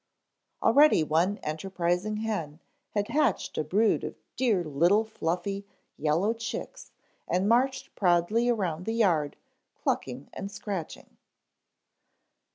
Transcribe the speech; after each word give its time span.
Already 0.63 1.03
one 1.03 1.37
enterprising 1.43 2.15
hen 2.17 2.59
had 2.95 3.09
hatched 3.09 3.55
a 3.59 3.63
brood 3.63 4.03
of 4.03 4.15
dear 4.35 4.63
little 4.63 5.03
fluffy, 5.05 5.63
yellow 5.95 6.33
chicks 6.33 6.91
and 7.27 7.47
marched 7.47 7.93
proudly 7.93 8.49
around 8.49 8.87
the 8.87 8.95
yard 8.95 9.37
clucking 9.75 10.31
and 10.33 10.51
scratching. 10.51 11.17